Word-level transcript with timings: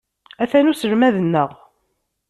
Atan 0.43 0.69
uselmad-nneɣ. 0.71 1.49